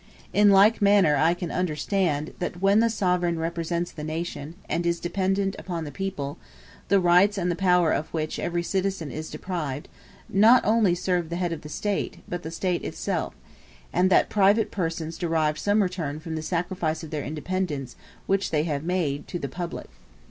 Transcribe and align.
In 0.33 0.49
like 0.49 0.81
manner 0.81 1.15
I 1.15 1.35
can 1.35 1.51
understand 1.51 2.33
that 2.39 2.59
when 2.59 2.79
the 2.79 2.89
sovereign 2.89 3.37
represents 3.37 3.91
the 3.91 4.03
nation, 4.03 4.55
and 4.67 4.83
is 4.83 4.99
dependent 4.99 5.55
upon 5.59 5.83
the 5.83 5.91
people, 5.91 6.39
the 6.87 6.99
rights 6.99 7.37
and 7.37 7.51
the 7.51 7.55
power 7.55 7.91
of 7.91 8.07
which 8.11 8.39
every 8.39 8.63
citizen 8.63 9.11
is 9.11 9.29
deprived, 9.29 9.87
not 10.27 10.65
only 10.65 10.95
serve 10.95 11.29
the 11.29 11.35
head 11.35 11.51
of 11.53 11.61
the 11.61 11.69
State, 11.69 12.17
but 12.27 12.41
the 12.41 12.49
State 12.49 12.83
itself; 12.83 13.35
and 13.93 14.09
that 14.09 14.27
private 14.27 14.71
persons 14.71 15.19
derive 15.19 15.59
some 15.59 15.83
return 15.83 16.19
from 16.19 16.35
the 16.35 16.41
sacrifice 16.41 17.03
of 17.03 17.11
their 17.11 17.23
independence 17.23 17.95
which 18.25 18.49
they 18.49 18.63
have 18.63 18.83
made 18.83 19.27
to 19.27 19.37
the 19.37 19.47
public. 19.47 19.87